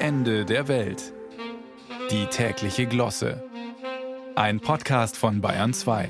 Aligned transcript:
Ende 0.00 0.44
der 0.44 0.68
Welt. 0.68 1.12
Die 2.12 2.26
tägliche 2.26 2.86
Glosse. 2.86 3.42
Ein 4.36 4.60
Podcast 4.60 5.16
von 5.16 5.40
Bayern 5.40 5.74
2. 5.74 6.08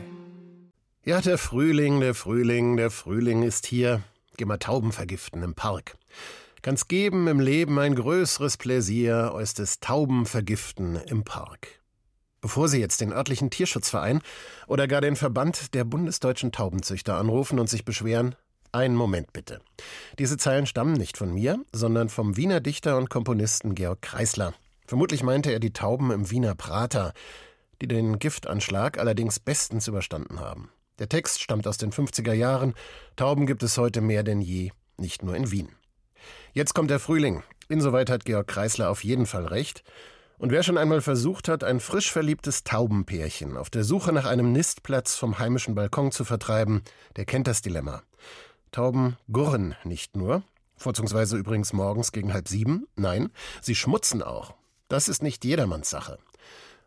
Ja, 1.06 1.22
der 1.22 1.38
Frühling, 1.38 1.98
der 2.00 2.14
Frühling, 2.14 2.76
der 2.76 2.90
Frühling 2.90 3.42
ist 3.42 3.64
hier. 3.64 4.02
Geh 4.36 4.44
mal 4.44 4.58
Tauben 4.58 4.92
vergiften 4.92 5.42
im 5.42 5.54
Park. 5.54 5.96
Kann's 6.60 6.88
geben 6.88 7.28
im 7.28 7.40
Leben 7.40 7.78
ein 7.78 7.94
größeres 7.94 8.58
Pläsier 8.58 9.32
als 9.34 9.54
das 9.54 9.80
Tauben 9.80 10.26
vergiften 10.26 10.96
im 11.06 11.24
Park. 11.24 11.80
Bevor 12.42 12.68
Sie 12.68 12.80
jetzt 12.80 13.00
den 13.00 13.12
örtlichen 13.12 13.48
Tierschutzverein 13.48 14.20
oder 14.66 14.86
gar 14.86 15.00
den 15.00 15.16
Verband 15.16 15.72
der 15.72 15.84
bundesdeutschen 15.84 16.52
Taubenzüchter 16.52 17.16
anrufen 17.16 17.58
und 17.58 17.70
sich 17.70 17.86
beschweren, 17.86 18.36
einen 18.72 18.94
Moment 18.94 19.32
bitte. 19.32 19.60
Diese 20.18 20.36
Zeilen 20.36 20.66
stammen 20.66 20.94
nicht 20.94 21.16
von 21.16 21.32
mir, 21.32 21.58
sondern 21.72 22.08
vom 22.08 22.36
Wiener 22.36 22.60
Dichter 22.60 22.96
und 22.96 23.10
Komponisten 23.10 23.74
Georg 23.74 24.02
Kreisler. 24.02 24.54
Vermutlich 24.86 25.22
meinte 25.22 25.50
er 25.50 25.60
die 25.60 25.72
Tauben 25.72 26.10
im 26.10 26.30
Wiener 26.30 26.54
Prater, 26.54 27.12
die 27.80 27.88
den 27.88 28.18
Giftanschlag 28.18 28.98
allerdings 28.98 29.38
bestens 29.38 29.86
überstanden 29.86 30.40
haben. 30.40 30.70
Der 30.98 31.08
Text 31.08 31.42
stammt 31.42 31.66
aus 31.66 31.78
den 31.78 31.92
50er 31.92 32.32
Jahren. 32.32 32.74
Tauben 33.16 33.46
gibt 33.46 33.62
es 33.62 33.78
heute 33.78 34.00
mehr 34.00 34.22
denn 34.22 34.40
je, 34.40 34.72
nicht 34.96 35.22
nur 35.22 35.36
in 35.36 35.50
Wien. 35.50 35.68
Jetzt 36.52 36.74
kommt 36.74 36.90
der 36.90 36.98
Frühling. 36.98 37.42
Insoweit 37.68 38.10
hat 38.10 38.24
Georg 38.24 38.48
Kreisler 38.48 38.90
auf 38.90 39.04
jeden 39.04 39.26
Fall 39.26 39.46
recht. 39.46 39.84
Und 40.38 40.52
wer 40.52 40.62
schon 40.62 40.78
einmal 40.78 41.00
versucht 41.00 41.48
hat, 41.48 41.64
ein 41.64 41.80
frisch 41.80 42.12
verliebtes 42.12 42.62
Taubenpärchen 42.62 43.56
auf 43.56 43.70
der 43.70 43.84
Suche 43.84 44.12
nach 44.12 44.24
einem 44.24 44.52
Nistplatz 44.52 45.16
vom 45.16 45.38
heimischen 45.38 45.74
Balkon 45.74 46.12
zu 46.12 46.24
vertreiben, 46.24 46.82
der 47.16 47.24
kennt 47.24 47.48
das 47.48 47.60
Dilemma. 47.60 48.02
Tauben 48.70 49.16
gurren 49.30 49.74
nicht 49.84 50.16
nur, 50.16 50.42
vorzugsweise 50.76 51.36
übrigens 51.36 51.72
morgens 51.72 52.12
gegen 52.12 52.32
halb 52.32 52.48
sieben, 52.48 52.86
nein, 52.96 53.30
sie 53.60 53.74
schmutzen 53.74 54.22
auch. 54.22 54.54
Das 54.88 55.08
ist 55.08 55.22
nicht 55.22 55.44
jedermanns 55.44 55.90
Sache. 55.90 56.18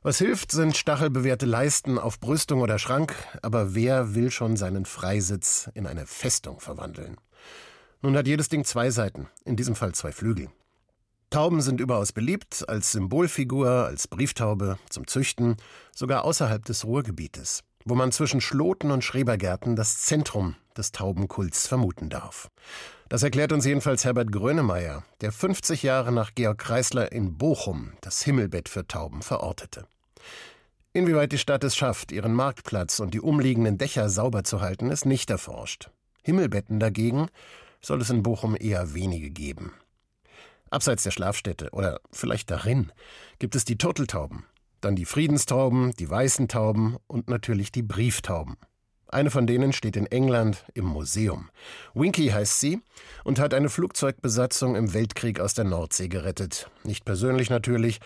Was 0.03 0.17
hilft, 0.17 0.51
sind 0.51 0.75
stachelbewehrte 0.75 1.45
Leisten 1.45 1.99
auf 1.99 2.19
Brüstung 2.19 2.61
oder 2.61 2.79
Schrank, 2.79 3.13
aber 3.43 3.75
wer 3.75 4.15
will 4.15 4.31
schon 4.31 4.57
seinen 4.57 4.85
Freisitz 4.85 5.69
in 5.75 5.85
eine 5.85 6.07
Festung 6.07 6.59
verwandeln? 6.59 7.17
Nun 8.01 8.17
hat 8.17 8.25
jedes 8.25 8.49
Ding 8.49 8.65
zwei 8.65 8.89
Seiten, 8.89 9.27
in 9.45 9.55
diesem 9.55 9.75
Fall 9.75 9.93
zwei 9.93 10.11
Flügel. 10.11 10.49
Tauben 11.29 11.61
sind 11.61 11.79
überaus 11.79 12.11
beliebt, 12.11 12.67
als 12.67 12.91
Symbolfigur, 12.91 13.69
als 13.69 14.07
Brieftaube, 14.07 14.79
zum 14.89 15.05
Züchten, 15.07 15.55
sogar 15.95 16.25
außerhalb 16.25 16.65
des 16.65 16.83
Ruhrgebietes 16.83 17.63
wo 17.85 17.95
man 17.95 18.11
zwischen 18.11 18.41
Schloten 18.41 18.91
und 18.91 19.03
Schrebergärten 19.03 19.75
das 19.75 20.01
Zentrum 20.01 20.55
des 20.77 20.91
Taubenkults 20.91 21.67
vermuten 21.67 22.09
darf. 22.09 22.49
Das 23.09 23.23
erklärt 23.23 23.51
uns 23.51 23.65
jedenfalls 23.65 24.05
Herbert 24.05 24.31
Grönemeyer, 24.31 25.03
der 25.19 25.31
50 25.31 25.83
Jahre 25.83 26.11
nach 26.11 26.33
Georg 26.33 26.57
Kreisler 26.57 27.11
in 27.11 27.37
Bochum 27.37 27.93
das 28.01 28.21
Himmelbett 28.21 28.69
für 28.69 28.87
Tauben 28.87 29.21
verortete. 29.21 29.85
Inwieweit 30.93 31.31
die 31.31 31.37
Stadt 31.37 31.63
es 31.63 31.75
schafft, 31.75 32.11
ihren 32.11 32.33
Marktplatz 32.33 32.99
und 32.99 33.13
die 33.13 33.21
umliegenden 33.21 33.77
Dächer 33.77 34.09
sauber 34.09 34.43
zu 34.43 34.61
halten, 34.61 34.89
ist 34.89 35.05
nicht 35.05 35.29
erforscht. 35.29 35.89
Himmelbetten 36.21 36.79
dagegen 36.79 37.27
soll 37.81 38.01
es 38.01 38.09
in 38.09 38.23
Bochum 38.23 38.55
eher 38.59 38.93
wenige 38.93 39.29
geben. 39.29 39.73
Abseits 40.69 41.03
der 41.03 41.11
Schlafstätte 41.11 41.69
oder 41.71 41.99
vielleicht 42.11 42.49
darin 42.49 42.91
gibt 43.39 43.55
es 43.55 43.65
die 43.65 43.77
Turteltauben, 43.77 44.45
dann 44.81 44.95
die 44.95 45.05
Friedenstauben, 45.05 45.91
die 45.99 46.09
weißen 46.09 46.47
Tauben 46.47 46.97
und 47.07 47.29
natürlich 47.29 47.71
die 47.71 47.83
Brieftauben. 47.83 48.57
Eine 49.07 49.29
von 49.29 49.45
denen 49.45 49.73
steht 49.73 49.97
in 49.97 50.05
England 50.05 50.63
im 50.73 50.85
Museum. 50.85 51.49
Winky 51.93 52.29
heißt 52.29 52.59
sie 52.61 52.79
und 53.25 53.39
hat 53.39 53.53
eine 53.53 53.69
Flugzeugbesatzung 53.69 54.75
im 54.75 54.93
Weltkrieg 54.93 55.41
aus 55.41 55.53
der 55.53 55.65
Nordsee 55.65 56.07
gerettet. 56.07 56.69
Nicht 56.83 57.03
persönlich 57.03 57.49
natürlich, 57.49 57.99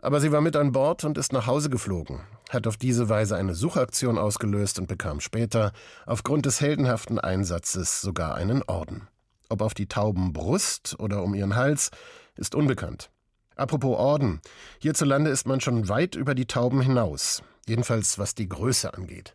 aber 0.00 0.20
sie 0.20 0.32
war 0.32 0.40
mit 0.40 0.56
an 0.56 0.72
Bord 0.72 1.04
und 1.04 1.16
ist 1.16 1.32
nach 1.32 1.46
Hause 1.46 1.70
geflogen, 1.70 2.20
hat 2.50 2.66
auf 2.66 2.76
diese 2.76 3.08
Weise 3.08 3.36
eine 3.36 3.54
Suchaktion 3.54 4.18
ausgelöst 4.18 4.78
und 4.78 4.88
bekam 4.88 5.20
später, 5.20 5.72
aufgrund 6.06 6.46
des 6.46 6.60
heldenhaften 6.60 7.18
Einsatzes, 7.20 8.00
sogar 8.00 8.34
einen 8.34 8.62
Orden. 8.64 9.08
Ob 9.48 9.62
auf 9.62 9.74
die 9.74 9.86
Taubenbrust 9.86 10.96
oder 10.98 11.22
um 11.22 11.34
ihren 11.34 11.56
Hals, 11.56 11.90
ist 12.36 12.54
unbekannt. 12.54 13.10
Apropos 13.58 13.98
Orden. 13.98 14.40
Hierzulande 14.78 15.30
ist 15.30 15.46
man 15.46 15.60
schon 15.60 15.88
weit 15.88 16.14
über 16.14 16.34
die 16.34 16.46
Tauben 16.46 16.80
hinaus. 16.80 17.42
Jedenfalls 17.66 18.18
was 18.18 18.34
die 18.34 18.48
Größe 18.48 18.94
angeht. 18.94 19.34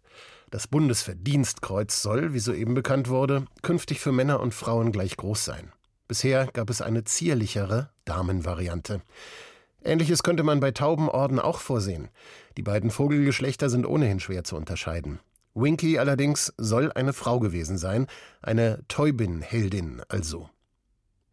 Das 0.50 0.68
Bundesverdienstkreuz 0.68 2.02
soll, 2.02 2.34
wie 2.34 2.40
soeben 2.40 2.74
bekannt 2.74 3.10
wurde, 3.10 3.46
künftig 3.64 4.00
für 4.00 4.12
Männer 4.14 4.40
und 4.40 4.54
Frauen 4.54 4.92
gleich 4.92 5.18
groß 5.18 5.44
sein. 5.44 5.74
Bisher 6.08 6.48
gab 6.48 6.70
es 6.70 6.82
eine 6.82 7.04
zierlichere 7.04 7.90
Damenvariante. 8.06 9.02
Ähnliches 9.84 10.24
könnte 10.24 10.44
man 10.44 10.62
bei 10.62 10.72
Taubenorden 10.72 11.40
auch 11.40 11.60
vorsehen. 11.60 12.08
Die 12.56 12.64
beiden 12.64 12.92
Vogelgeschlechter 12.92 13.70
sind 13.70 13.86
ohnehin 13.86 14.22
schwer 14.22 14.46
zu 14.46 14.56
unterscheiden. 14.56 15.20
Winky 15.54 16.00
allerdings 16.00 16.54
soll 16.58 16.92
eine 16.94 17.12
Frau 17.12 17.40
gewesen 17.40 17.78
sein, 17.78 18.08
eine 18.42 18.84
Täubin-Heldin 18.88 20.02
also. 20.08 20.50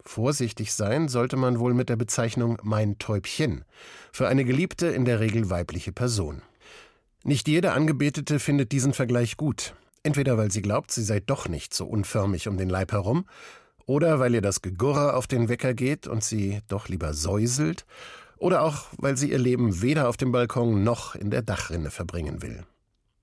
Vorsichtig 0.05 0.73
sein 0.73 1.09
sollte 1.09 1.37
man 1.37 1.59
wohl 1.59 1.75
mit 1.75 1.89
der 1.89 1.97
Bezeichnung 1.97 2.59
mein 2.63 2.99
Täubchen 2.99 3.65
für 4.13 4.29
eine 4.29 4.45
geliebte, 4.45 4.87
in 4.87 5.05
der 5.05 5.21
Regel 5.21 5.51
weibliche 5.51 5.93
Person. 5.93 6.43
Nicht 7.23 7.49
jede 7.49 7.73
Angebetete 7.73 8.39
findet 8.39 8.73
diesen 8.73 8.95
Vergleich 8.95 9.37
gut, 9.37 9.75
entweder 10.03 10.39
weil 10.39 10.51
sie 10.51 10.63
glaubt, 10.63 10.91
sie 10.91 11.05
sei 11.05 11.21
doch 11.21 11.49
nicht 11.49 11.75
so 11.75 11.87
unförmig 11.87 12.49
um 12.49 12.57
den 12.57 12.71
Leib 12.71 12.93
herum, 12.93 13.27
oder 13.85 14.21
weil 14.21 14.35
ihr 14.35 14.41
das 14.41 14.63
Gegurre 14.63 15.15
auf 15.15 15.27
den 15.27 15.49
Wecker 15.49 15.75
geht 15.75 16.07
und 16.07 16.25
sie 16.25 16.61
doch 16.69 16.89
lieber 16.89 17.13
säuselt, 17.13 17.85
oder 18.39 18.63
auch 18.63 18.87
weil 18.97 19.17
sie 19.17 19.31
ihr 19.31 19.39
Leben 19.39 19.83
weder 19.83 20.09
auf 20.09 20.17
dem 20.17 20.33
Balkon 20.33 20.83
noch 20.83 21.15
in 21.15 21.31
der 21.31 21.43
Dachrinne 21.43 21.91
verbringen 21.91 22.41
will. 22.41 22.65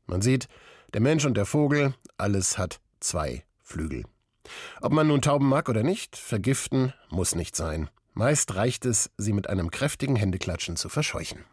Man 0.05 0.21
sieht, 0.21 0.47
der 0.93 1.01
Mensch 1.01 1.25
und 1.25 1.35
der 1.35 1.45
Vogel, 1.45 1.95
alles 2.17 2.57
hat 2.57 2.79
zwei 2.99 3.43
Flügel. 3.63 4.03
Ob 4.81 4.91
man 4.91 5.07
nun 5.07 5.21
Tauben 5.21 5.47
mag 5.47 5.69
oder 5.69 5.83
nicht, 5.83 6.15
vergiften 6.15 6.93
muss 7.09 7.35
nicht 7.35 7.55
sein. 7.55 7.89
Meist 8.13 8.55
reicht 8.55 8.85
es, 8.85 9.11
sie 9.17 9.33
mit 9.33 9.49
einem 9.49 9.71
kräftigen 9.71 10.15
Händeklatschen 10.15 10.75
zu 10.75 10.89
verscheuchen. 10.89 11.45